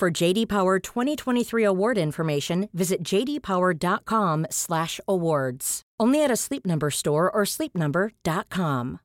[0.00, 5.82] For JD Power 2023 award information, visit jdpower.com/awards.
[6.00, 9.00] Only at a Sleep Number store or sleepnumber.com.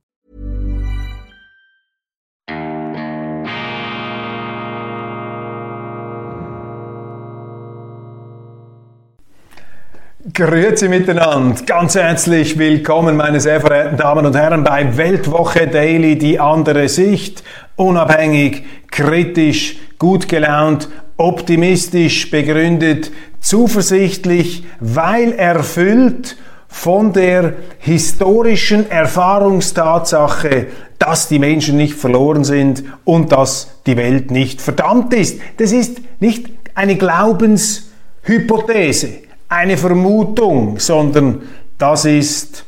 [10.33, 16.39] Grüezi miteinander, ganz herzlich willkommen, meine sehr verehrten Damen und Herren, bei Weltwoche Daily, die
[16.39, 17.43] andere Sicht,
[17.75, 30.67] unabhängig, kritisch, gut gelaunt, optimistisch, begründet, zuversichtlich, weil erfüllt von der historischen Erfahrungstatsache,
[30.99, 35.39] dass die Menschen nicht verloren sind und dass die Welt nicht verdammt ist.
[35.57, 41.43] Das ist nicht eine Glaubenshypothese eine Vermutung, sondern
[41.77, 42.65] das ist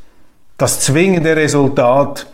[0.58, 2.28] das zwingende Resultat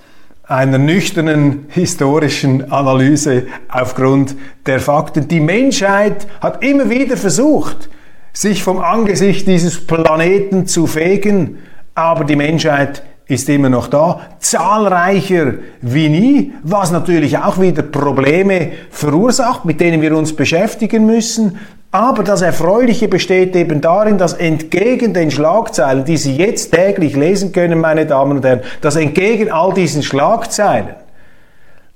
[0.54, 4.36] einer nüchternen historischen Analyse aufgrund
[4.68, 5.28] der Fakten.
[5.28, 7.90] Die Menschheit hat immer wieder versucht,
[8.34, 11.58] sich vom Angesicht dieses Planeten zu fegen,
[11.96, 18.74] aber die Menschheit ist immer noch da, zahlreicher wie nie, was natürlich auch wieder Probleme
[18.92, 21.58] verursacht, mit denen wir uns beschäftigen müssen.
[21.94, 27.52] Aber das Erfreuliche besteht eben darin, dass entgegen den Schlagzeilen, die Sie jetzt täglich lesen
[27.52, 30.96] können, meine Damen und Herren, dass entgegen all diesen Schlagzeilen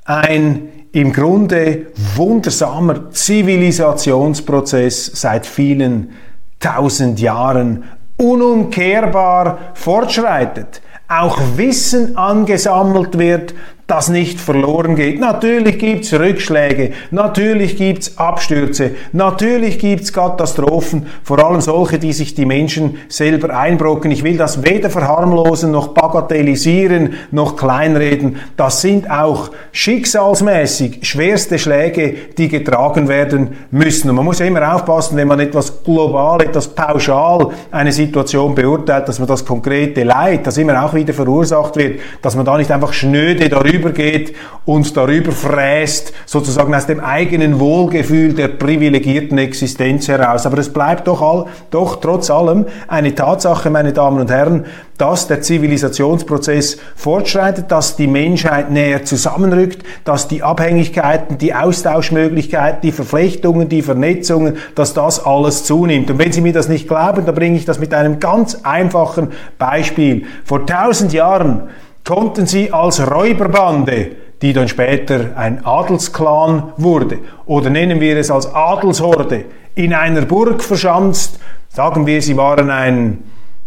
[0.05, 6.11] ein im Grunde wundersamer Zivilisationsprozess seit vielen
[6.59, 7.85] tausend Jahren
[8.17, 13.55] unumkehrbar fortschreitet auch Wissen angesammelt wird,
[13.87, 15.21] das nicht verloren geht.
[15.21, 22.45] Natürlich gibt's Rückschläge, natürlich gibt's Abstürze, natürlich gibt's Katastrophen, vor allem solche, die sich die
[22.45, 24.11] Menschen selber einbrocken.
[24.11, 28.35] Ich will das weder verharmlosen noch bagatellisieren noch kleinreden.
[28.57, 34.09] Das sind auch schicksalsmäßig schwerste Schläge, die getragen werden müssen.
[34.09, 39.19] Und man muss immer aufpassen, wenn man etwas global, etwas pauschal eine Situation beurteilt, dass
[39.19, 42.91] man das konkrete Leid, das immer auch wieder verursacht wird, dass man da nicht einfach
[42.91, 50.45] schnöde darüber geht und darüber fräst, sozusagen aus dem eigenen Wohlgefühl der privilegierten Existenz heraus.
[50.45, 54.65] Aber es bleibt doch, all, doch trotz allem eine Tatsache, meine Damen und Herren,
[54.97, 62.91] dass der Zivilisationsprozess fortschreitet, dass die Menschheit näher zusammenrückt, dass die Abhängigkeiten, die Austauschmöglichkeiten, die
[62.91, 66.09] Verflechtungen, die Vernetzungen, dass das alles zunimmt.
[66.09, 69.29] Und wenn Sie mir das nicht glauben, dann bringe ich das mit einem ganz einfachen
[69.57, 70.25] Beispiel.
[70.43, 71.69] Vor tausend Jahren
[72.07, 78.53] konnten sie als Räuberbande, die dann später ein Adelsklan wurde, oder nennen wir es als
[78.53, 79.43] Adelshorde,
[79.75, 83.23] in einer Burg verschanzt, sagen wir, sie waren ein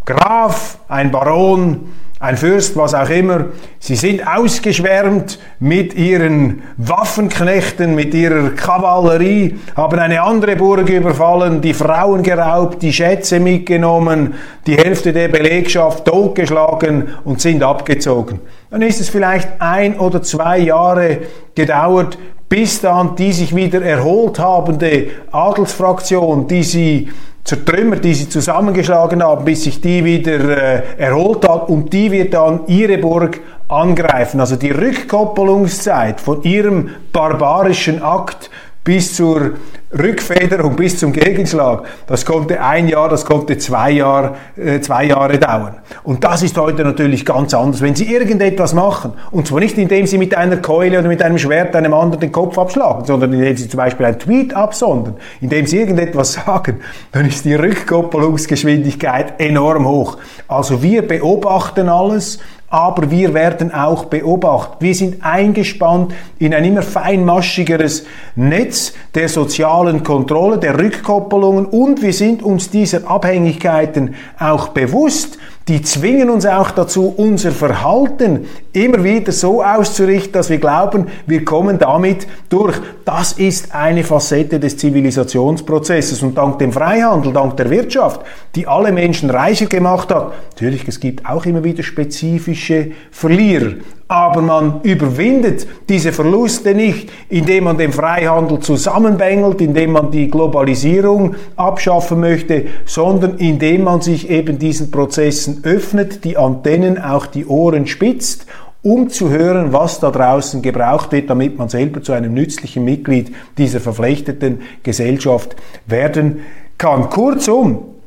[0.06, 3.46] Graf, ein Baron, ein Fürst, was auch immer,
[3.78, 11.72] sie sind ausgeschwärmt mit ihren Waffenknechten, mit ihrer Kavallerie, haben eine andere Burg überfallen, die
[11.72, 14.34] Frauen geraubt, die Schätze mitgenommen,
[14.66, 18.40] die Hälfte der Belegschaft totgeschlagen und sind abgezogen.
[18.70, 21.20] Dann ist es vielleicht ein oder zwei Jahre
[21.54, 22.18] gedauert,
[22.50, 27.08] bis dann die sich wieder erholt habende Adelsfraktion, die sie
[27.44, 32.34] zertrümmert, die sie zusammengeschlagen haben, bis sich die wieder äh, erholt hat und die wird
[32.34, 34.40] dann ihre Burg angreifen.
[34.40, 38.50] Also die Rückkoppelungszeit von ihrem barbarischen Akt
[38.82, 39.52] bis zur
[39.92, 45.38] Rückfederung, bis zum Gegenschlag, das konnte ein Jahr, das konnte zwei, Jahr, äh, zwei Jahre
[45.38, 45.74] dauern.
[46.02, 47.82] Und das ist heute natürlich ganz anders.
[47.82, 51.38] Wenn Sie irgendetwas machen, und zwar nicht indem Sie mit einer Keule oder mit einem
[51.38, 55.66] Schwert einem anderen den Kopf abschlagen, sondern indem Sie zum Beispiel einen Tweet absondern, indem
[55.66, 56.80] Sie irgendetwas sagen,
[57.12, 60.16] dann ist die Rückkoppelungsgeschwindigkeit enorm hoch.
[60.48, 62.38] Also wir beobachten alles
[62.70, 64.76] aber wir werden auch beobachtet.
[64.80, 68.06] Wir sind eingespannt in ein immer feinmaschigeres
[68.36, 75.36] Netz der sozialen Kontrolle, der Rückkoppelungen und wir sind uns dieser Abhängigkeiten auch bewusst
[75.70, 81.44] die zwingen uns auch dazu, unser Verhalten immer wieder so auszurichten, dass wir glauben, wir
[81.44, 82.76] kommen damit durch.
[83.04, 88.22] Das ist eine Facette des Zivilisationsprozesses und dank dem Freihandel, dank der Wirtschaft,
[88.56, 90.32] die alle Menschen reicher gemacht hat.
[90.54, 93.74] Natürlich, es gibt auch immer wieder spezifische Verlierer.
[94.10, 101.36] Aber man überwindet diese Verluste nicht, indem man den Freihandel zusammenbängelt, indem man die Globalisierung
[101.54, 107.86] abschaffen möchte, sondern indem man sich eben diesen Prozessen öffnet, die Antennen, auch die Ohren
[107.86, 108.46] spitzt
[108.82, 113.30] um zu hören, was da draußen gebraucht wird, damit man selber zu einem nützlichen Mitglied
[113.58, 115.54] dieser verflechteten Gesellschaft
[115.86, 116.38] werden
[116.78, 117.10] kann.
[117.10, 117.99] Kurzum,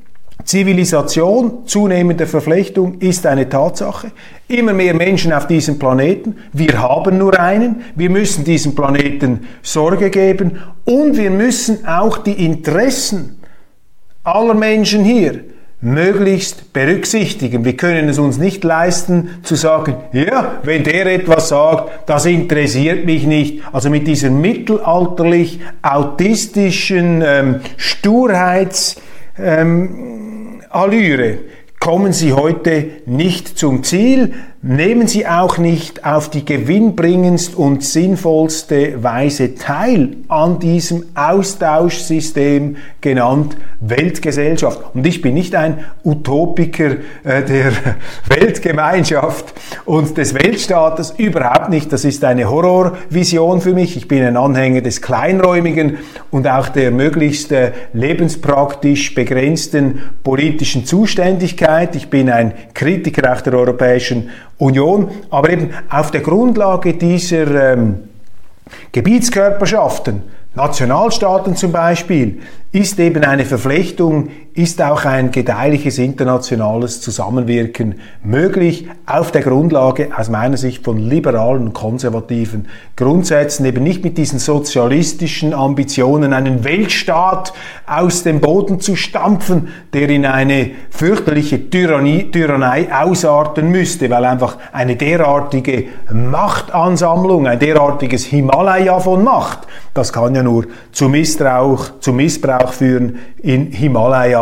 [0.46, 4.12] Zivilisation, zunehmende Verflechtung ist eine Tatsache.
[4.48, 6.36] Immer mehr Menschen auf diesem Planeten.
[6.52, 7.84] Wir haben nur einen.
[7.96, 13.40] Wir müssen diesem Planeten Sorge geben und wir müssen auch die Interessen
[14.24, 15.42] aller Menschen hier
[15.84, 17.66] möglichst berücksichtigen.
[17.66, 23.06] Wir können es uns nicht leisten zu sagen, ja, wenn der etwas sagt, das interessiert
[23.06, 23.62] mich nicht.
[23.74, 28.96] Also mit dieser mittelalterlich autistischen ähm, Sturheits
[29.38, 31.40] ähm, Allüre
[31.80, 34.34] kommen Sie heute nicht zum Ziel.
[34.66, 43.58] Nehmen Sie auch nicht auf die gewinnbringendst und sinnvollste Weise teil an diesem Austauschsystem genannt
[43.82, 44.80] Weltgesellschaft.
[44.94, 46.92] Und ich bin nicht ein Utopiker
[47.26, 47.74] äh, der
[48.30, 51.92] Weltgemeinschaft und des Weltstaates, überhaupt nicht.
[51.92, 53.98] Das ist eine Horrorvision für mich.
[53.98, 55.98] Ich bin ein Anhänger des Kleinräumigen
[56.32, 61.98] und auch der möglichst äh, lebenspraktisch begrenzten politischen Zuständigkeit.
[61.98, 67.96] Ich bin ein Kritiker auch der Europäischen Union, aber eben auf der Grundlage dieser ähm,
[68.92, 70.22] Gebietskörperschaften,
[70.56, 72.42] Nationalstaaten zum Beispiel,
[72.72, 80.30] ist eben eine Verflechtung, ist auch ein gedeihliches internationales Zusammenwirken möglich auf der Grundlage aus
[80.30, 87.54] meiner Sicht von liberalen und konservativen Grundsätzen, eben nicht mit diesen sozialistischen Ambitionen, einen Weltstaat
[87.86, 94.58] aus dem Boden zu stampfen, der in eine fürchterliche Tyrannie, Tyrannei ausarten müsste, weil einfach
[94.72, 102.14] eine derartige Machtansammlung, ein derartiges Himalaya von Macht, das kann ja nur zu Missbrauch, zu
[102.14, 103.72] Missbrauch auch führen in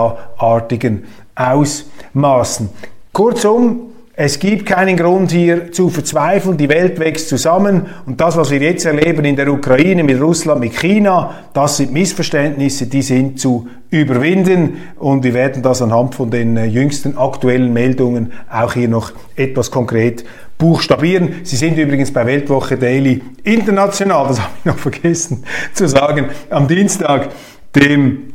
[0.02, 1.04] Himalaya-artigen
[1.36, 2.70] Ausmaßen.
[3.14, 6.58] Kurzum, es gibt keinen Grund hier zu verzweifeln.
[6.58, 10.60] Die Welt wächst zusammen und das, was wir jetzt erleben in der Ukraine mit Russland,
[10.60, 16.30] mit China, das sind Missverständnisse, die sind zu überwinden und wir werden das anhand von
[16.30, 20.24] den äh, jüngsten aktuellen Meldungen auch hier noch etwas konkret
[20.58, 21.36] buchstabieren.
[21.44, 25.44] Sie sind übrigens bei Weltwoche Daily international, das habe ich noch vergessen
[25.74, 27.30] zu sagen, am Dienstag
[27.76, 28.31] dem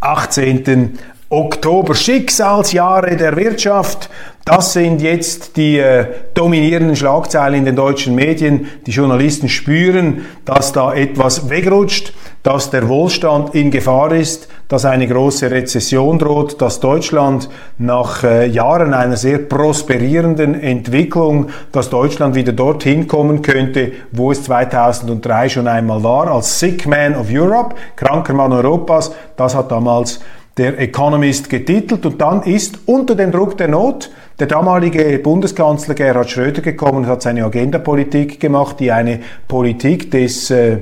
[0.00, 0.98] 18.
[1.32, 1.94] Oktober.
[1.94, 4.10] Schicksalsjahre der Wirtschaft,
[4.44, 8.66] das sind jetzt die äh, dominierenden Schlagzeilen in den deutschen Medien.
[8.84, 12.12] Die Journalisten spüren, dass da etwas wegrutscht,
[12.42, 17.48] dass der Wohlstand in Gefahr ist, dass eine große Rezession droht, dass Deutschland
[17.78, 24.42] nach äh, Jahren einer sehr prosperierenden Entwicklung, dass Deutschland wieder dorthin kommen könnte, wo es
[24.42, 29.12] 2003 schon einmal war, als Sick Man of Europe, kranker Mann Europas.
[29.36, 30.18] Das hat damals
[30.56, 36.30] der Economist getitelt und dann ist unter dem Druck der Not der damalige Bundeskanzler Gerhard
[36.30, 40.78] Schröder gekommen und hat seine Agendapolitik gemacht, die eine Politik des äh,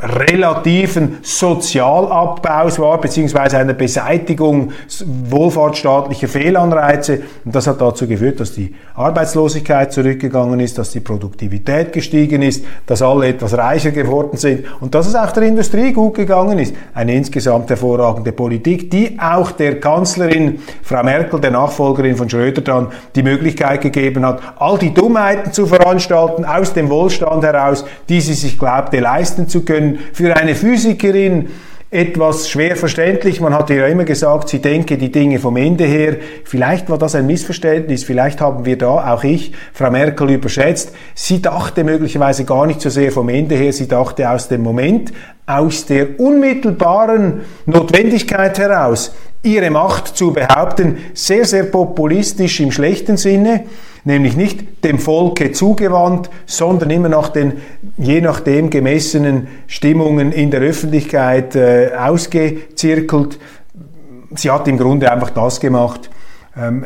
[0.00, 4.72] relativen Sozialabbaus war, beziehungsweise einer Beseitigung
[5.28, 7.22] wohlfahrtsstaatlicher Fehlanreize.
[7.44, 12.64] Und das hat dazu geführt, dass die Arbeitslosigkeit zurückgegangen ist, dass die Produktivität gestiegen ist,
[12.86, 16.74] dass alle etwas reicher geworden sind und dass es auch der Industrie gut gegangen ist.
[16.94, 22.88] Eine insgesamt hervorragende Politik, die auch der Kanzlerin Frau Merkel, der Nachfolgerin von Schröder, dann
[23.14, 28.34] die Möglichkeit gegeben hat, all die Dummheiten zu veranstalten aus dem Wohlstand heraus, die sie
[28.34, 31.48] sich glaubte leisten zu können für eine Physikerin
[31.92, 33.42] etwas schwer verständlich.
[33.42, 36.16] Man hat ja immer gesagt, sie denke die Dinge vom Ende her.
[36.44, 38.04] Vielleicht war das ein Missverständnis.
[38.04, 40.94] Vielleicht haben wir da, auch ich, Frau Merkel überschätzt.
[41.14, 43.74] Sie dachte möglicherweise gar nicht so sehr vom Ende her.
[43.74, 45.12] Sie dachte aus dem Moment,
[45.44, 53.64] aus der unmittelbaren Notwendigkeit heraus, ihre Macht zu behaupten, sehr, sehr populistisch im schlechten Sinne
[54.04, 57.54] nämlich nicht dem Volke zugewandt, sondern immer nach den
[57.96, 63.38] je nachdem gemessenen Stimmungen in der Öffentlichkeit äh, ausgezirkelt.
[64.34, 66.10] Sie hat im Grunde einfach das gemacht,
[66.56, 66.84] ähm,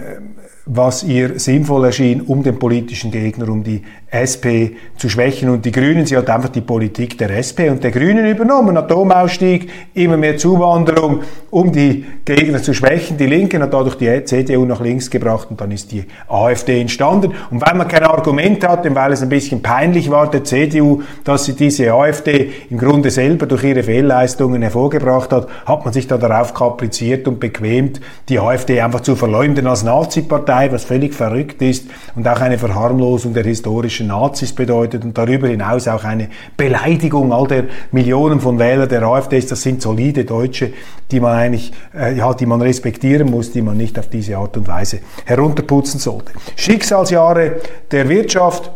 [0.67, 5.49] was ihr sinnvoll erschien, um den politischen Gegner, um die SP zu schwächen.
[5.49, 8.77] Und die Grünen, sie hat einfach die Politik der SP und der Grünen übernommen.
[8.77, 13.17] Atomausstieg, immer mehr Zuwanderung, um die Gegner zu schwächen.
[13.17, 17.33] Die Linken hat dadurch die CDU nach links gebracht und dann ist die AfD entstanden.
[17.51, 21.45] Und weil man kein Argument hatte, weil es ein bisschen peinlich war der CDU, dass
[21.45, 26.17] sie diese AfD im Grunde selber durch ihre Fehlleistungen hervorgebracht hat, hat man sich da
[26.17, 31.87] darauf kapriziert und bequemt, die AfD einfach zu verleumden als Nazi-Partei, was völlig verrückt ist
[32.15, 37.47] und auch eine Verharmlosung der historischen Nazis bedeutet und darüber hinaus auch eine Beleidigung all
[37.47, 39.51] der Millionen von Wählern der AfD ist.
[39.51, 40.73] Das sind solide Deutsche,
[41.11, 44.57] die man eigentlich, äh, ja, die man respektieren muss, die man nicht auf diese Art
[44.57, 46.33] und Weise herunterputzen sollte.
[46.57, 47.57] Schicksalsjahre
[47.91, 48.71] der Wirtschaft,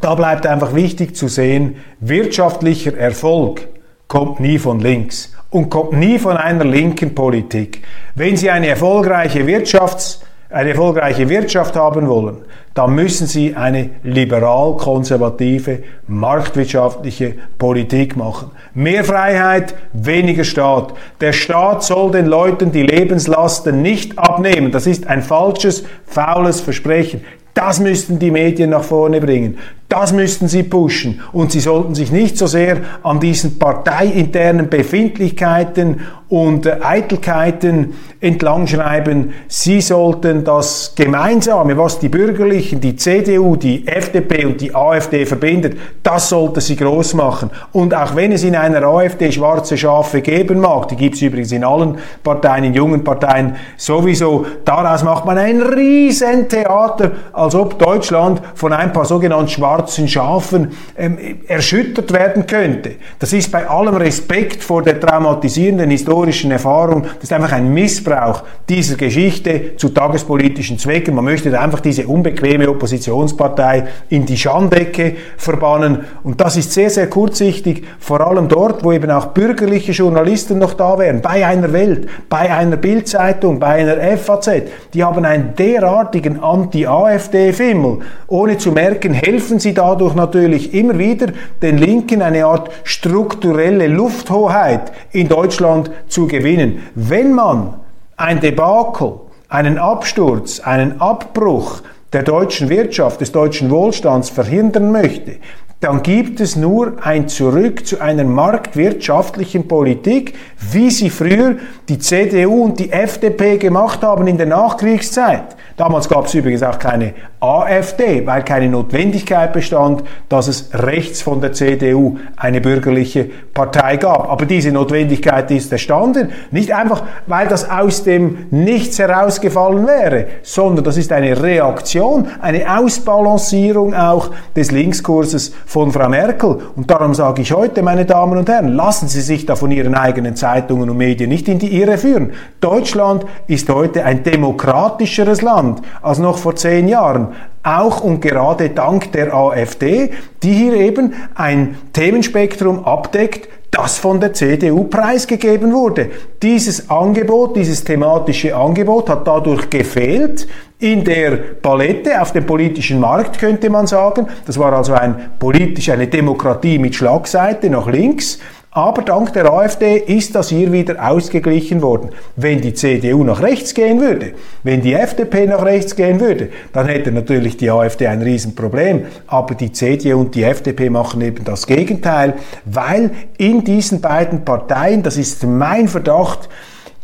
[0.00, 3.68] da bleibt einfach wichtig zu sehen, wirtschaftlicher Erfolg
[4.08, 7.82] kommt nie von links und kommt nie von einer linken Politik.
[8.14, 12.38] Wenn Sie eine erfolgreiche Wirtschafts- eine erfolgreiche Wirtschaft haben wollen,
[12.74, 18.50] dann müssen sie eine liberal-konservative, marktwirtschaftliche Politik machen.
[18.74, 20.94] Mehr Freiheit, weniger Staat.
[21.20, 24.70] Der Staat soll den Leuten die Lebenslasten nicht abnehmen.
[24.70, 27.24] Das ist ein falsches, faules Versprechen.
[27.54, 29.58] Das müssten die Medien nach vorne bringen.
[29.90, 31.20] Das müssten sie pushen.
[31.32, 39.32] Und sie sollten sich nicht so sehr an diesen parteiinternen Befindlichkeiten und äh, Eitelkeiten entlangschreiben.
[39.48, 45.76] Sie sollten das Gemeinsame, was die Bürgerlichen, die CDU, die FDP und die AfD verbindet,
[46.04, 47.50] das sollte sie groß machen.
[47.72, 51.50] Und auch wenn es in einer AfD schwarze Schafe geben mag, die gibt es übrigens
[51.50, 58.40] in allen Parteien, in jungen Parteien sowieso, daraus macht man ein Riesentheater, als ob Deutschland
[58.54, 62.92] von ein paar sogenannten schwarzen Schafen ähm, erschüttert werden könnte.
[63.18, 68.42] Das ist bei allem Respekt vor der traumatisierenden historischen Erfahrung, das ist einfach ein Missbrauch
[68.68, 71.14] dieser Geschichte zu tagespolitischen Zwecken.
[71.14, 77.08] Man möchte einfach diese unbequeme Oppositionspartei in die Schandecke verbannen und das ist sehr, sehr
[77.08, 82.08] kurzsichtig, vor allem dort, wo eben auch bürgerliche Journalisten noch da wären, bei einer Welt,
[82.28, 84.50] bei einer Bildzeitung, bei einer FAZ,
[84.94, 88.00] die haben einen derartigen Anti-AfD-Fimmel.
[88.26, 91.28] Ohne zu merken, helfen sie dadurch natürlich immer wieder
[91.62, 96.82] den Linken eine Art strukturelle Lufthoheit in Deutschland zu gewinnen.
[96.94, 97.74] Wenn man
[98.16, 99.14] ein Debakel,
[99.48, 105.36] einen Absturz, einen Abbruch der deutschen Wirtschaft, des deutschen Wohlstands verhindern möchte,
[105.80, 110.34] dann gibt es nur ein Zurück zu einer marktwirtschaftlichen Politik,
[110.72, 111.56] wie sie früher
[111.88, 115.56] die CDU und die FDP gemacht haben in der Nachkriegszeit.
[115.78, 121.40] Damals gab es übrigens auch keine AfD, weil keine Notwendigkeit bestand, dass es rechts von
[121.40, 124.28] der CDU eine bürgerliche Partei gab.
[124.28, 130.84] Aber diese Notwendigkeit ist erstanden, nicht einfach, weil das aus dem Nichts herausgefallen wäre, sondern
[130.84, 136.58] das ist eine Reaktion, eine Ausbalancierung auch des Linkskurses von Frau Merkel.
[136.74, 139.94] Und darum sage ich heute, meine Damen und Herren, lassen Sie sich da von Ihren
[139.94, 142.32] eigenen Zeitungen und Medien nicht in die Irre führen.
[142.60, 147.28] Deutschland ist heute ein demokratischeres Land als noch vor zehn Jahren
[147.62, 150.10] auch und gerade dank der AfD,
[150.42, 156.10] die hier eben ein Themenspektrum abdeckt, das von der CDU preisgegeben wurde.
[156.42, 160.48] Dieses Angebot, dieses thematische Angebot hat dadurch gefehlt
[160.80, 164.26] in der Palette auf dem politischen Markt, könnte man sagen.
[164.46, 168.38] Das war also ein politisch, eine Demokratie mit Schlagseite nach links.
[168.72, 172.10] Aber dank der AfD ist das hier wieder ausgeglichen worden.
[172.36, 176.86] Wenn die CDU nach rechts gehen würde, wenn die FDP nach rechts gehen würde, dann
[176.86, 179.06] hätte natürlich die AfD ein Riesenproblem.
[179.26, 182.34] Aber die CDU und die FDP machen eben das Gegenteil,
[182.64, 186.48] weil in diesen beiden Parteien, das ist mein Verdacht,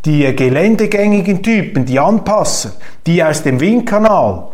[0.04, 2.74] die geländegängigen Typen, die Anpasser,
[3.08, 4.50] die aus dem Windkanal,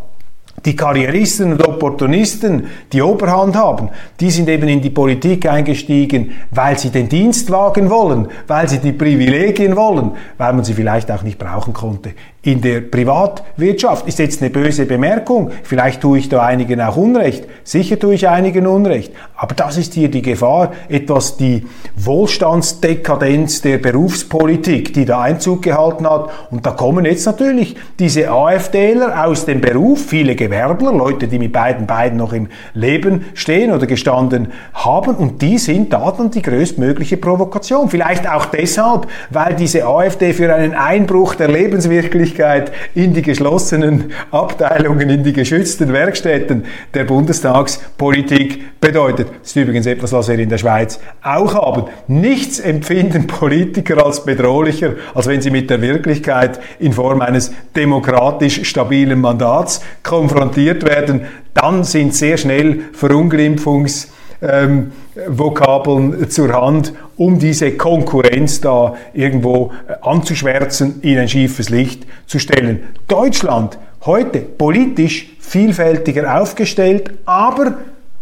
[0.65, 3.89] die Karrieristen und Opportunisten, die Oberhand haben,
[4.19, 8.79] die sind eben in die Politik eingestiegen, weil sie den Dienst wagen wollen, weil sie
[8.79, 14.05] die Privilegien wollen, weil man sie vielleicht auch nicht brauchen konnte in der Privatwirtschaft.
[14.05, 15.51] Ist jetzt eine böse Bemerkung.
[15.63, 17.45] Vielleicht tue ich da einigen auch Unrecht.
[17.63, 19.13] Sicher tue ich einigen Unrecht.
[19.35, 26.05] Aber das ist hier die Gefahr, etwas die Wohlstandsdekadenz der Berufspolitik, die da Einzug gehalten
[26.09, 26.31] hat.
[26.51, 31.53] Und da kommen jetzt natürlich diese AfDler aus dem Beruf, viele Gewerbler, Leute, die mit
[31.53, 35.15] beiden beiden noch im Leben stehen oder gestanden haben.
[35.15, 37.89] Und die sind da dann die größtmögliche Provokation.
[37.89, 44.11] Vielleicht auch deshalb, weil diese AfD für einen Einbruch der Lebenswirklichkeit Öffentlichkeit in die geschlossenen
[44.31, 49.27] Abteilungen, in die geschützten Werkstätten der Bundestagspolitik bedeutet.
[49.41, 51.85] Das ist übrigens etwas, was wir in der Schweiz auch haben.
[52.07, 58.63] Nichts empfinden Politiker als bedrohlicher, als wenn sie mit der Wirklichkeit in Form eines demokratisch
[58.67, 61.25] stabilen Mandats konfrontiert werden.
[61.53, 64.11] Dann sind sehr schnell Verunglimpfungs
[64.43, 64.91] ähm,
[65.27, 72.39] Vokabeln zur Hand, um diese Konkurrenz da irgendwo äh, anzuschwärzen, in ein schiefes Licht zu
[72.39, 72.81] stellen.
[73.07, 77.77] Deutschland heute politisch vielfältiger aufgestellt, aber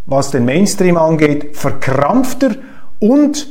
[0.06, 2.52] was den Mainstream angeht, verkrampfter
[3.00, 3.48] und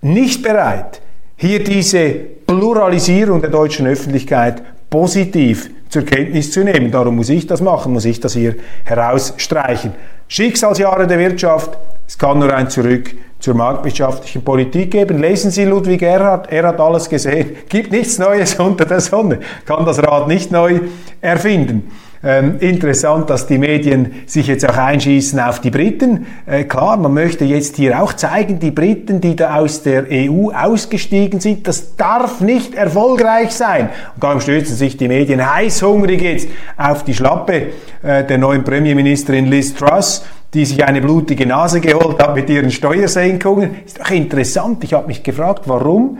[0.00, 1.00] nicht bereit,
[1.36, 2.10] hier diese
[2.46, 6.90] Pluralisierung der deutschen Öffentlichkeit positiv zur Kenntnis zu nehmen.
[6.90, 9.92] Darum muss ich das machen, muss ich das hier herausstreichen.
[10.28, 11.76] Schicksalsjahre der Wirtschaft,
[12.06, 15.18] es kann nur ein Zurück zur marktwirtschaftlichen Politik geben.
[15.18, 17.56] Lesen Sie Ludwig Erhard, er hat alles gesehen.
[17.68, 20.80] Gibt nichts Neues unter der Sonne, kann das Rad nicht neu
[21.20, 21.90] erfinden.
[22.24, 26.26] Ähm, interessant, dass die Medien sich jetzt auch einschießen auf die Briten.
[26.46, 30.50] Äh, klar, man möchte jetzt hier auch zeigen, die Briten, die da aus der EU
[30.52, 33.90] ausgestiegen sind, das darf nicht erfolgreich sein.
[34.14, 39.46] Und darum stürzen sich die Medien heißhungrig jetzt auf die Schlappe äh, der neuen Premierministerin
[39.46, 40.24] Liz Truss
[40.54, 43.84] die sich eine blutige Nase geholt hat mit ihren Steuersenkungen.
[43.86, 44.84] Ist doch interessant.
[44.84, 46.18] Ich habe mich gefragt, warum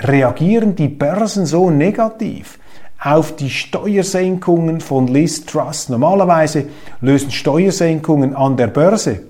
[0.00, 2.58] reagieren die Börsen so negativ?
[3.02, 5.88] Auf die Steuersenkungen von Liz Truss.
[5.88, 6.66] Normalerweise
[7.00, 9.29] lösen Steuersenkungen an der Börse.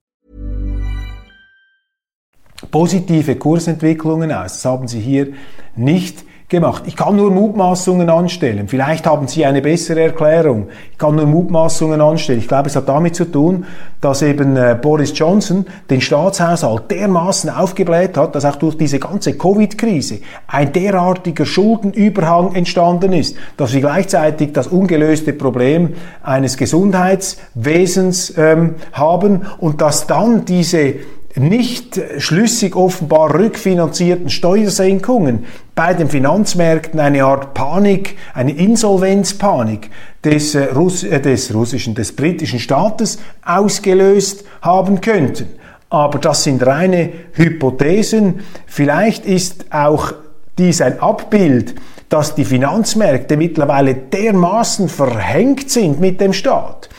[2.71, 4.53] Positive Kursentwicklungen aus.
[4.53, 5.27] Das haben Sie hier
[5.75, 6.83] nicht gemacht.
[6.85, 8.67] Ich kann nur Mutmaßungen anstellen.
[8.67, 10.67] Vielleicht haben Sie eine bessere Erklärung.
[10.91, 12.39] Ich kann nur Mutmaßungen anstellen.
[12.39, 13.65] Ich glaube, es hat damit zu tun,
[14.01, 19.33] dass eben äh, Boris Johnson den Staatshaushalt dermaßen aufgebläht hat, dass auch durch diese ganze
[19.37, 28.75] Covid-Krise ein derartiger Schuldenüberhang entstanden ist, dass wir gleichzeitig das ungelöste Problem eines Gesundheitswesens ähm,
[28.91, 30.95] haben und dass dann diese
[31.35, 39.89] nicht schlüssig offenbar rückfinanzierten Steuersenkungen bei den Finanzmärkten eine Art Panik, eine Insolvenzpanik
[40.23, 45.47] des, äh, Russ äh, des russischen, des britischen Staates ausgelöst haben könnten.
[45.89, 48.41] Aber das sind reine Hypothesen.
[48.65, 50.13] Vielleicht ist auch
[50.57, 51.75] dies ein Abbild,
[52.09, 56.89] dass die Finanzmärkte mittlerweile dermaßen verhängt sind mit dem Staat,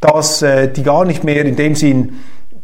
[0.00, 2.20] dass äh, die gar nicht mehr in dem Sinn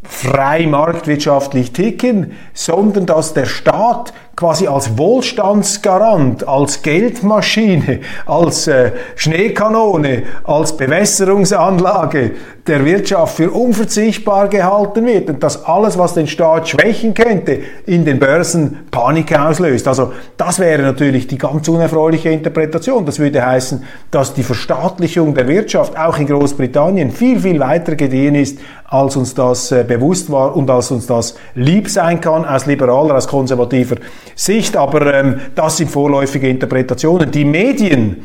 [0.09, 10.23] frei marktwirtschaftlich ticken, sondern dass der Staat quasi als Wohlstandsgarant, als Geldmaschine, als äh, Schneekanone,
[10.45, 12.31] als Bewässerungsanlage
[12.69, 18.05] der Wirtschaft für unverzichtbar gehalten wird und dass alles, was den Staat schwächen könnte, in
[18.05, 19.89] den Börsen Panik auslöst.
[19.89, 23.07] Also das wäre natürlich die ganz unerfreuliche Interpretation.
[23.07, 28.35] Das würde heißen, dass die Verstaatlichung der Wirtschaft auch in Großbritannien viel, viel weiter gediehen
[28.35, 32.67] ist, als uns das äh, bewusst war und als uns das lieb sein kann aus
[32.67, 33.97] liberaler, aus konservativer
[34.39, 37.29] Sicht, aber ähm, das sind vorläufige Interpretationen.
[37.29, 38.23] Die Medien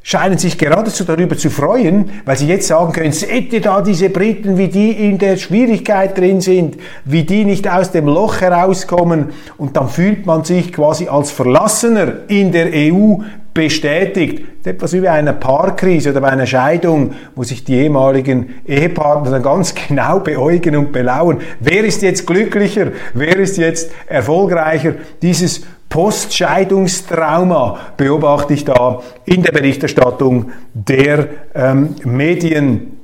[0.00, 4.08] scheinen sich geradezu darüber zu freuen, weil sie jetzt sagen können, seht ihr da diese
[4.08, 9.30] Briten, wie die in der Schwierigkeit drin sind, wie die nicht aus dem Loch herauskommen
[9.56, 13.16] und dann fühlt man sich quasi als Verlassener in der EU
[13.56, 14.66] bestätigt.
[14.66, 19.42] Etwas wie bei einer Paarkrise oder bei einer Scheidung, wo sich die ehemaligen Ehepartner dann
[19.42, 21.38] ganz genau beäugen und belauern.
[21.58, 22.92] Wer ist jetzt glücklicher?
[23.14, 24.94] Wer ist jetzt erfolgreicher?
[25.22, 32.98] Dieses Postscheidungstrauma beobachte ich da in der Berichterstattung der ähm, Medien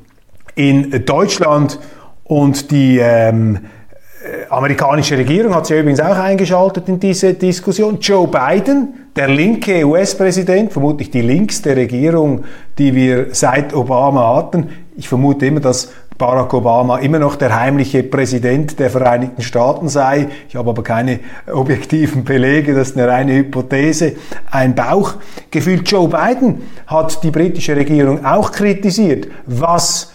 [0.54, 1.78] in Deutschland
[2.24, 3.60] und die ähm, äh,
[4.48, 7.98] amerikanische Regierung hat sich übrigens auch eingeschaltet in diese Diskussion.
[8.00, 12.44] Joe Biden, der linke US-Präsident, vermutlich die linkste Regierung,
[12.78, 18.02] die wir seit Obama hatten, Ich vermute immer, dass Barack Obama immer noch der heimliche
[18.02, 20.28] Präsident der Vereinigten Staaten sei.
[20.48, 21.20] Ich habe aber keine
[21.52, 24.12] objektiven Belege, das ist eine reine Hypothese.
[24.50, 25.82] Ein Bauchgefühl.
[25.84, 30.11] Joe Biden hat die britische Regierung auch kritisiert, was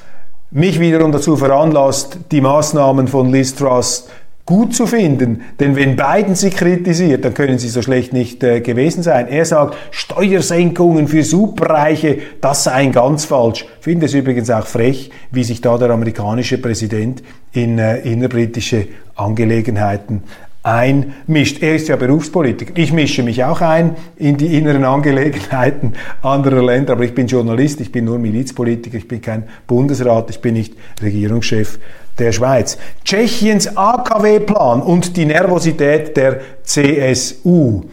[0.51, 4.07] mich wiederum dazu veranlasst, die Maßnahmen von Liz Truss
[4.47, 5.41] gut zu finden.
[5.59, 9.27] Denn wenn Biden sie kritisiert, dann können sie so schlecht nicht äh, gewesen sein.
[9.27, 13.65] Er sagt, Steuersenkungen für Superreiche, das seien ganz falsch.
[13.81, 20.23] Finde es übrigens auch frech, wie sich da der amerikanische Präsident in äh, innerbritische Angelegenheiten
[20.67, 21.63] einmischt.
[21.63, 22.73] Er ist ja Berufspolitiker.
[22.75, 27.79] Ich mische mich auch ein in die inneren Angelegenheiten anderer Länder, aber ich bin Journalist,
[27.79, 31.79] ich bin nur Milizpolitiker, ich bin kein Bundesrat, ich bin nicht Regierungschef
[32.19, 32.77] der Schweiz.
[33.05, 37.83] Tschechiens AKW-Plan und die Nervosität der CSU.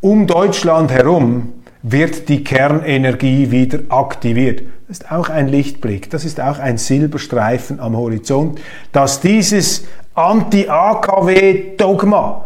[0.00, 4.62] Um Deutschland herum wird die Kernenergie wieder aktiviert.
[4.86, 8.60] Das ist auch ein Lichtblick, das ist auch ein Silberstreifen am Horizont,
[8.92, 12.44] dass dieses Anti-AKW-Dogma,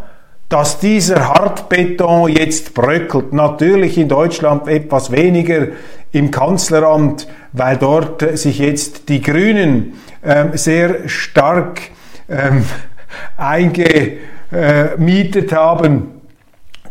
[0.49, 3.33] dass dieser Hartbeton jetzt bröckelt.
[3.33, 5.69] Natürlich in Deutschland etwas weniger
[6.13, 11.81] im Kanzleramt, weil dort sich jetzt die Grünen ähm, sehr stark
[12.29, 12.65] ähm,
[13.37, 16.18] eingemietet haben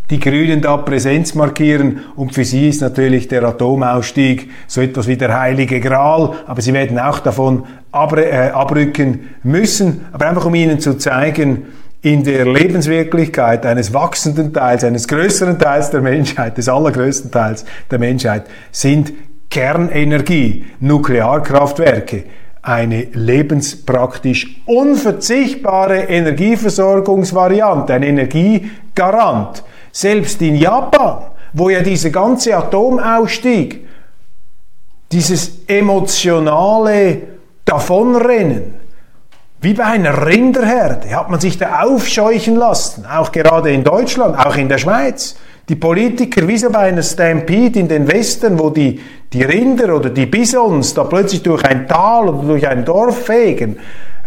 [0.09, 2.01] die Grünen da Präsenz markieren.
[2.15, 6.73] Und für sie ist natürlich der Atomausstieg so etwas wie der heilige Gral, aber sie
[6.73, 11.65] werden auch davon äh, abrücken müssen, aber einfach um ihnen zu zeigen,
[12.01, 17.99] in der Lebenswirklichkeit eines wachsenden Teils, eines größeren Teils der Menschheit, des allergrößten Teils der
[17.99, 19.11] Menschheit, sind
[19.49, 22.23] Kernenergie, Nuklearkraftwerke,
[22.61, 29.63] eine lebenspraktisch unverzichtbare Energieversorgungsvariante, ein Energiegarant.
[29.97, 33.83] Selbst in Japan, wo ja dieser ganze Atomausstieg,
[35.11, 37.21] dieses emotionale
[37.65, 38.75] Davonrennen,
[39.59, 44.55] wie bei einer Rinderherde hat man sich da aufscheuchen lassen, auch gerade in Deutschland, auch
[44.55, 45.35] in der Schweiz.
[45.67, 49.01] Die Politiker, wie so bei einer Stampede in den Westen, wo die,
[49.33, 53.77] die Rinder oder die Bisons da plötzlich durch ein Tal oder durch ein Dorf fegen,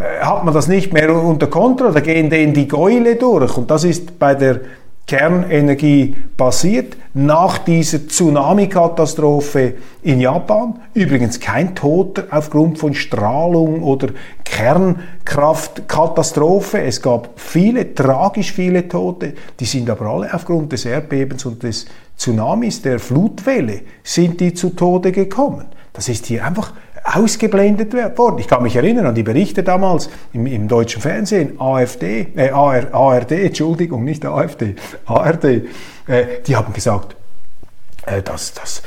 [0.01, 3.57] äh, hat man das nicht mehr unter Kontrolle, da gehen denen die Gäule durch.
[3.57, 4.63] Und das ist bei der
[5.07, 10.79] Kernenergie basiert nach dieser Tsunami-Katastrophe in Japan.
[10.95, 14.11] Übrigens kein Toter aufgrund von Strahlung oder
[14.45, 16.83] Kernkraftkatastrophe.
[16.83, 19.35] Es gab viele, tragisch viele Tote.
[19.59, 21.87] Die sind aber alle aufgrund des Erdbebens und des
[22.17, 25.67] Tsunamis, der Flutwelle, sind die zu Tode gekommen.
[25.93, 26.73] Das ist hier einfach
[27.15, 28.39] ausgeblendet worden.
[28.39, 32.95] Ich kann mich erinnern an die Berichte damals im, im deutschen Fernsehen, AfD, äh, AR,
[32.95, 35.63] ARD, Entschuldigung, nicht AfD, ARD, äh,
[36.47, 37.17] die haben gesagt,
[38.07, 38.83] äh, dass das,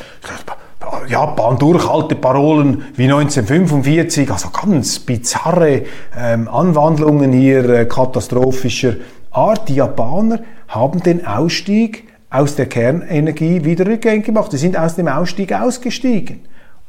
[1.07, 5.83] Japan Durchhalteparolen wie 1945, also ganz bizarre
[6.17, 8.95] ähm, Anwandlungen hier äh, katastrophischer
[9.31, 9.69] Art.
[9.69, 14.51] Die Japaner haben den Ausstieg aus der Kernenergie wieder rückgängig gemacht.
[14.51, 16.41] Sie sind aus dem Ausstieg ausgestiegen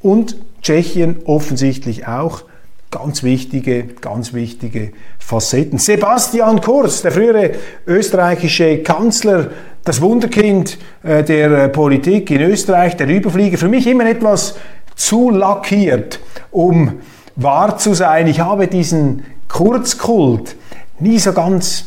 [0.05, 2.43] und Tschechien offensichtlich auch.
[2.91, 5.79] Ganz wichtige, ganz wichtige Facetten.
[5.79, 7.53] Sebastian Kurz, der frühere
[7.87, 9.51] österreichische Kanzler,
[9.83, 14.57] das Wunderkind äh, der äh, Politik in Österreich, der Überflieger, für mich immer etwas
[14.95, 16.21] zu lackiert,
[16.53, 17.01] um
[17.35, 18.29] wahr zu sein.
[18.29, 20.55] Ich habe diesen Kurzkult
[21.01, 21.87] nie so ganz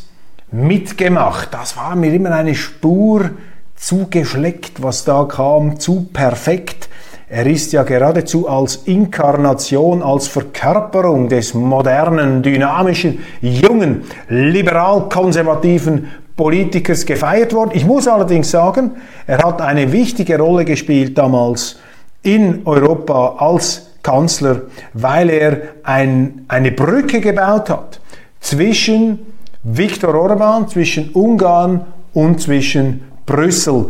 [0.52, 1.54] mitgemacht.
[1.54, 3.30] Das war mir immer eine Spur
[3.76, 6.90] zu geschleckt, was da kam, zu perfekt.
[7.30, 17.52] Er ist ja geradezu als Inkarnation, als Verkörperung des modernen, dynamischen, jungen, liberal-konservativen Politikers gefeiert
[17.54, 17.72] worden.
[17.74, 18.92] Ich muss allerdings sagen,
[19.26, 21.80] er hat eine wichtige Rolle gespielt damals
[22.24, 24.62] in Europa als Kanzler,
[24.94, 28.00] weil er ein, eine Brücke gebaut hat
[28.40, 29.20] zwischen
[29.64, 33.88] Viktor Orban, zwischen Ungarn und zwischen Brüssel.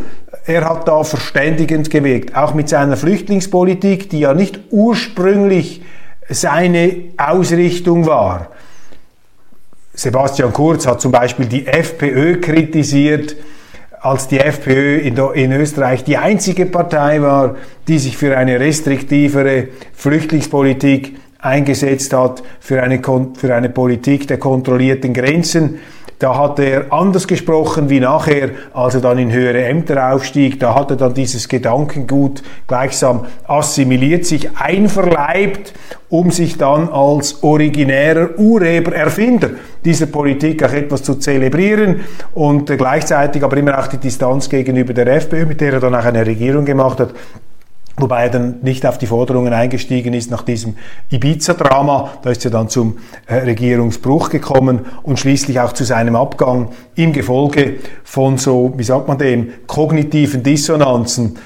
[0.48, 5.82] Er hat da verständigend gewirkt, auch mit seiner Flüchtlingspolitik, die ja nicht ursprünglich
[6.30, 8.48] seine Ausrichtung war.
[9.94, 13.36] Sebastian Kurz hat zum Beispiel die FPÖ kritisiert,
[14.00, 17.56] als die FPÖ in, in, Österreich die einzige Partei war,
[17.90, 23.02] die sich für eine restriktivere Flüchtlingspolitik eingesetzt hat, für eine,
[23.38, 25.80] für eine Politik der kontrollierten Grenzen.
[26.20, 30.60] Da hat er anders gesprochen wie nachher, als er dann in höhere Ämter aufstieg.
[30.60, 35.74] Da hat er dann dieses Gedankengut gleichsam assimiliert, sich einverleibt,
[36.10, 39.52] um sich dann als originärer Urheber, Erfinder
[39.86, 42.02] dieser Politik auch etwas zu zelebrieren
[42.34, 46.04] und gleichzeitig aber immer auch die Distanz gegenüber der FPÖ, mit der er dann auch
[46.04, 47.14] eine Regierung gemacht hat,
[48.00, 50.76] Wobei er dann nicht auf die Forderungen eingestiegen ist nach diesem
[51.10, 52.12] Ibiza-Drama.
[52.22, 57.12] Da ist er dann zum äh, Regierungsbruch gekommen und schließlich auch zu seinem Abgang im
[57.12, 61.40] Gefolge von so, wie sagt man dem, kognitiven Dissonanzen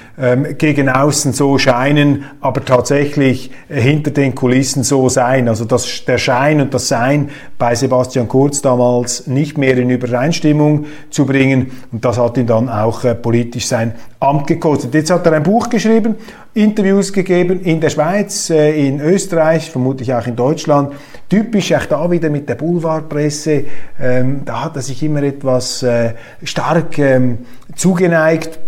[0.58, 5.48] gegen außen so scheinen, aber tatsächlich äh, hinter den Kulissen so sein.
[5.48, 10.86] Also dass der Schein und das Sein bei Sebastian Kurz damals nicht mehr in Übereinstimmung
[11.10, 11.70] zu bringen.
[11.90, 14.94] Und das hat ihn dann auch äh, politisch sein Amt gekostet.
[14.94, 16.16] Jetzt hat er ein Buch geschrieben
[16.54, 20.92] Interviews gegeben in der Schweiz, äh, in Österreich, vermutlich auch in Deutschland.
[21.30, 23.64] Typisch auch da wieder mit der Boulevardpresse.
[23.98, 27.38] Ähm, da hat er sich immer etwas äh, stark ähm,
[27.74, 28.58] zugeneigt.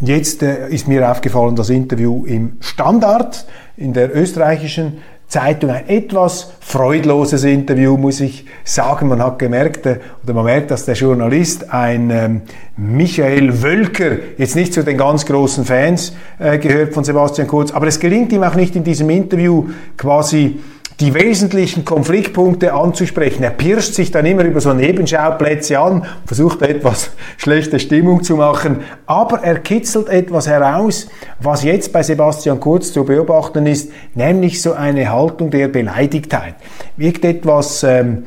[0.00, 6.52] Jetzt äh, ist mir aufgefallen das Interview im Standard in der österreichischen Zeitung ein etwas
[6.60, 9.08] freudloses Interview, muss ich sagen.
[9.08, 12.42] Man hat gemerkt, äh, oder man merkt, dass der Journalist, ein ähm,
[12.76, 17.86] Michael Wölker, jetzt nicht zu den ganz großen Fans äh, gehört von Sebastian Kurz, aber
[17.86, 20.58] es gelingt ihm auch nicht in diesem Interview quasi
[21.00, 23.42] die wesentlichen Konfliktpunkte anzusprechen.
[23.42, 28.80] Er pirscht sich dann immer über so Nebenschauplätze an, versucht etwas schlechte Stimmung zu machen,
[29.06, 31.08] aber er kitzelt etwas heraus,
[31.40, 36.54] was jetzt bei Sebastian Kurz zu beobachten ist, nämlich so eine Haltung der Beleidigtheit.
[36.96, 38.24] Wirkt etwas ähm,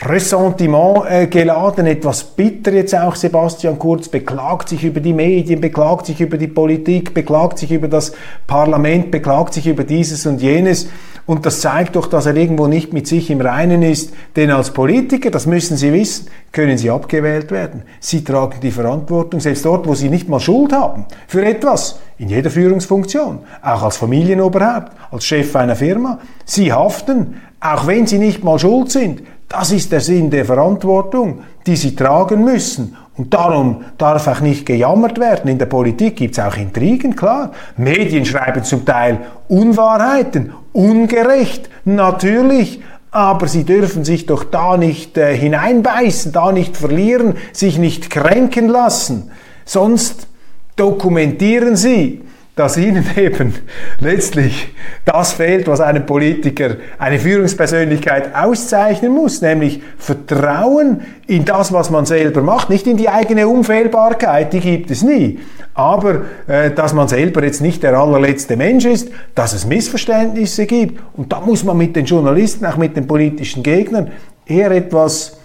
[0.00, 6.06] Ressentiment äh, geladen, etwas bitter jetzt auch Sebastian Kurz, beklagt sich über die Medien, beklagt
[6.06, 8.12] sich über die Politik, beklagt sich über das
[8.46, 10.88] Parlament, beklagt sich über dieses und jenes.
[11.28, 14.14] Und das zeigt doch, dass er irgendwo nicht mit sich im Reinen ist.
[14.34, 17.82] Denn als Politiker, das müssen Sie wissen, können Sie abgewählt werden.
[18.00, 22.00] Sie tragen die Verantwortung, selbst dort, wo Sie nicht mal Schuld haben, für etwas.
[22.16, 23.40] In jeder Führungsfunktion.
[23.60, 26.18] Auch als Familienoberhaupt, als Chef einer Firma.
[26.46, 29.20] Sie haften, auch wenn Sie nicht mal schuld sind.
[29.48, 32.96] Das ist der Sinn der Verantwortung, die Sie tragen müssen.
[33.16, 35.50] Und darum darf auch nicht gejammert werden.
[35.50, 37.52] In der Politik gibt es auch Intrigen, klar.
[37.76, 42.80] Medien schreiben zum Teil Unwahrheiten, ungerecht, natürlich.
[43.10, 48.68] Aber sie dürfen sich doch da nicht äh, hineinbeißen, da nicht verlieren, sich nicht kränken
[48.68, 49.30] lassen.
[49.64, 50.28] Sonst
[50.76, 52.22] dokumentieren sie
[52.58, 53.54] dass ihnen eben
[54.00, 61.90] letztlich das fehlt, was einem Politiker, eine Führungspersönlichkeit auszeichnen muss, nämlich Vertrauen in das, was
[61.90, 65.38] man selber macht, nicht in die eigene Unfehlbarkeit, die gibt es nie,
[65.74, 71.00] aber äh, dass man selber jetzt nicht der allerletzte Mensch ist, dass es Missverständnisse gibt.
[71.16, 74.10] Und da muss man mit den Journalisten, auch mit den politischen Gegnern
[74.44, 75.38] eher etwas,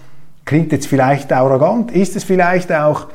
[0.46, 3.08] klingt jetzt vielleicht arrogant, ist es vielleicht auch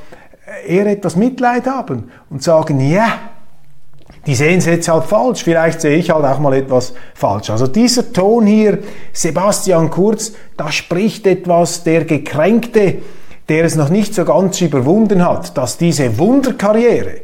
[0.66, 3.18] äh, eher etwas Mitleid haben und sagen, ja,
[4.28, 5.42] die sehen es jetzt halt falsch.
[5.42, 7.48] Vielleicht sehe ich halt auch mal etwas falsch.
[7.48, 8.78] Also dieser Ton hier,
[9.10, 12.96] Sebastian Kurz, da spricht etwas der Gekränkte,
[13.48, 17.22] der es noch nicht so ganz überwunden hat, dass diese Wunderkarriere,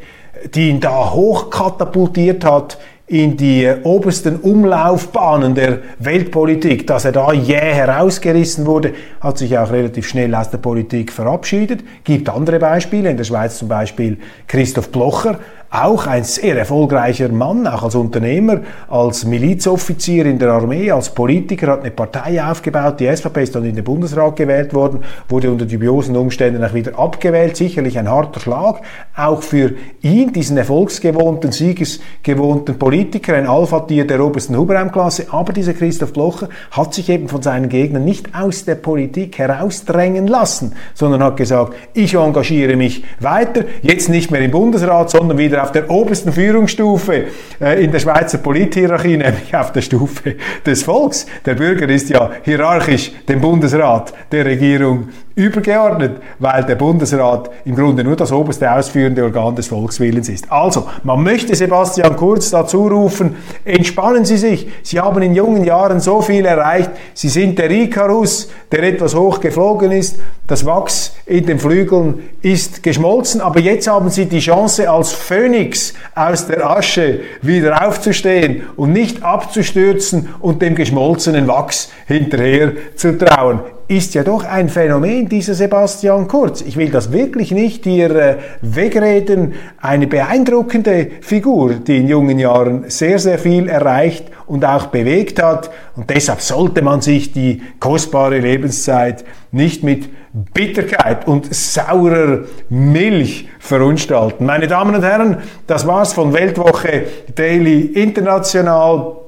[0.55, 7.55] die ihn da hochkatapultiert hat in die obersten Umlaufbahnen der Weltpolitik, dass er da jäh
[7.55, 11.85] herausgerissen wurde, hat sich auch relativ schnell aus der Politik verabschiedet.
[12.03, 14.17] Gibt andere Beispiele, in der Schweiz zum Beispiel
[14.49, 15.39] Christoph Blocher,
[15.75, 21.67] auch ein sehr erfolgreicher Mann, auch als Unternehmer, als Milizoffizier in der Armee, als Politiker,
[21.67, 23.01] hat eine Partei aufgebaut.
[23.01, 26.97] Die SVP ist dann in den Bundesrat gewählt worden, wurde unter dubiosen Umständen auch wieder
[26.97, 27.57] abgewählt.
[27.57, 28.83] Sicherlich ein harter Schlag,
[29.17, 35.27] auch für ihn, diesen erfolgsgewohnten, siegesgewohnten Politiker, ein Alpha-Tier der obersten Hubraumklasse.
[35.33, 40.29] Aber dieser Christoph Blocher hat sich eben von seinen Gegnern nicht aus der Politik herausdrängen
[40.29, 45.64] lassen, sondern hat gesagt, ich engagiere mich weiter, jetzt nicht mehr im Bundesrat, sondern wieder
[45.65, 47.25] auf der obersten Führungsstufe
[47.59, 51.27] äh, in der Schweizer Polithierarchie, nämlich auf der Stufe des Volks.
[51.47, 58.05] Der Bürger ist ja hierarchisch dem Bundesrat der Regierung übergeordnet, weil der Bundesrat im Grunde
[58.05, 60.51] nur das oberste ausführende Organ des Volkswillens ist.
[60.51, 64.69] Also, man möchte Sebastian Kurz dazu rufen, entspannen Sie sich.
[64.83, 66.91] Sie haben in jungen Jahren so viel erreicht.
[67.15, 70.19] Sie sind der Icarus, der etwas hoch geflogen ist.
[70.47, 75.95] Das Wachs in den Flügeln ist geschmolzen, aber jetzt haben Sie die Chance, als Phönix
[76.15, 83.61] aus der Asche wieder aufzustehen und nicht abzustürzen und dem geschmolzenen Wachs hinterher zu trauen
[83.89, 86.63] ist ja doch ein Phänomen, dieser Sebastian Kurz.
[86.63, 89.55] Ich will das wirklich nicht hier äh, wegreden.
[89.81, 95.71] Eine beeindruckende Figur, die in jungen Jahren sehr, sehr viel erreicht und auch bewegt hat.
[95.97, 100.09] Und deshalb sollte man sich die kostbare Lebenszeit nicht mit
[100.53, 104.47] Bitterkeit und saurer Milch verunstalten.
[104.47, 109.24] Meine Damen und Herren, das war's von Weltwoche Daily International.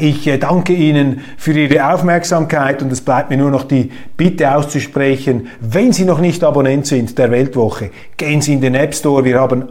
[0.00, 4.54] Ich äh, danke Ihnen für Ihre Aufmerksamkeit und es bleibt mir nur noch die Bitte
[4.54, 9.24] auszusprechen, wenn Sie noch nicht Abonnent sind der Weltwoche, gehen Sie in den App Store.
[9.24, 9.68] Wir haben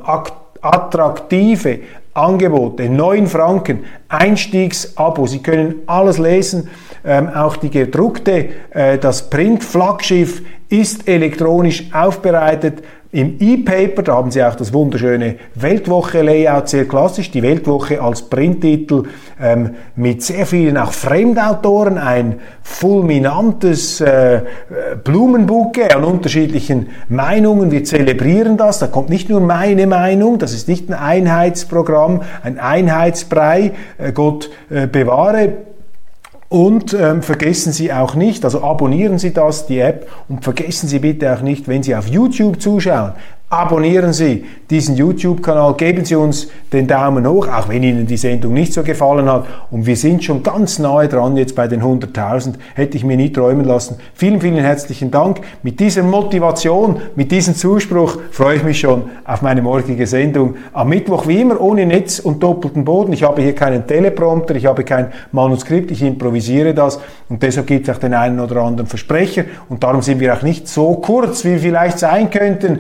[0.62, 1.80] attraktive,
[2.14, 5.28] Angebote, 9 Franken, Einstiegsabo.
[5.28, 6.68] Sie können alles lesen,
[7.06, 12.84] ähm, auch die gedruckte, äh, das Print-Flaggschiff ist elektronisch aufbereitet
[13.18, 19.06] im E-Paper, da haben Sie auch das wunderschöne Weltwoche-Layout, sehr klassisch, die Weltwoche als Printtitel
[19.42, 24.42] ähm, mit sehr vielen auch Fremdautoren, ein fulminantes äh,
[25.04, 27.72] Blumenbuke an unterschiedlichen Meinungen.
[27.72, 32.60] Wir zelebrieren das, da kommt nicht nur meine Meinung, das ist nicht ein Einheitsprogramm, ein
[32.60, 35.54] Einheitsbrei, äh, Gott äh, bewahre,
[36.50, 41.00] und ähm, vergessen Sie auch nicht, also abonnieren Sie das, die App, und vergessen Sie
[41.00, 43.14] bitte auch nicht, wenn Sie auf YouTube zuschauen,
[43.50, 48.54] Abonnieren Sie diesen YouTube-Kanal, geben Sie uns den Daumen hoch, auch wenn Ihnen die Sendung
[48.54, 49.46] nicht so gefallen hat.
[49.72, 52.56] Und wir sind schon ganz nahe dran jetzt bei den 100.000.
[52.74, 54.00] Hätte ich mir nie träumen lassen.
[54.16, 55.40] Vielen, vielen herzlichen Dank.
[55.64, 60.56] Mit dieser Motivation, mit diesem Zuspruch freue ich mich schon auf meine morgige Sendung.
[60.74, 63.14] Am Mittwoch wie immer ohne Netz und doppelten Boden.
[63.14, 67.00] Ich habe hier keinen Teleprompter, ich habe kein Manuskript, ich improvisiere das.
[67.30, 69.46] Und deshalb gibt es auch den einen oder anderen Versprecher.
[69.70, 72.80] Und darum sind wir auch nicht so kurz, wie wir vielleicht sein könnten.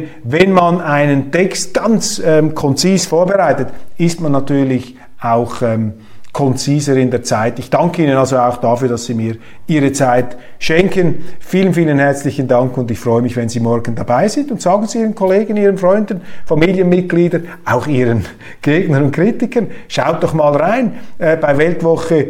[0.00, 5.94] Denn wenn man einen Text ganz ähm, konzis vorbereitet, ist man natürlich auch ähm,
[6.32, 7.58] konziser in der Zeit.
[7.58, 9.36] Ich danke Ihnen also auch dafür, dass Sie mir
[9.66, 11.24] Ihre Zeit schenken.
[11.40, 14.86] Vielen, vielen herzlichen Dank und ich freue mich, wenn Sie morgen dabei sind und sagen
[14.86, 18.24] Sie Ihren Kollegen, Ihren Freunden, Familienmitgliedern, auch Ihren
[18.62, 22.28] Gegnern und Kritikern, schaut doch mal rein äh, bei Weltwoche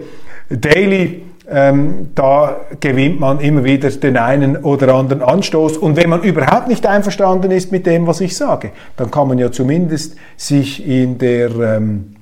[0.49, 5.77] Daily ähm, da gewinnt man immer wieder den einen oder anderen Anstoß.
[5.79, 9.39] Und wenn man überhaupt nicht einverstanden ist mit dem, was ich sage, dann kann man
[9.39, 12.15] ja zumindest sich in der, ähm,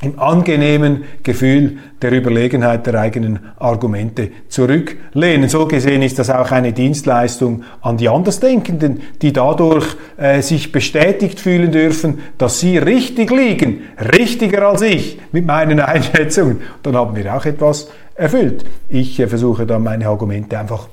[0.00, 5.48] im angenehmen Gefühl der Überlegenheit der eigenen Argumente zurücklehnen.
[5.48, 11.40] So gesehen ist das auch eine Dienstleistung an die Andersdenkenden, die dadurch äh, sich bestätigt
[11.40, 13.82] fühlen dürfen, dass sie richtig liegen,
[14.16, 16.60] richtiger als ich mit meinen Einschätzungen.
[16.84, 18.64] Dann haben wir auch etwas erfüllt.
[18.88, 20.86] Ich äh, versuche dann meine Argumente einfach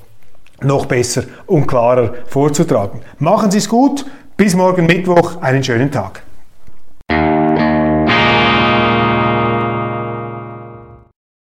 [0.62, 3.02] noch besser und klarer vorzutragen.
[3.20, 4.06] Machen Sie es gut.
[4.36, 5.42] Bis morgen Mittwoch.
[5.42, 6.25] Einen schönen Tag.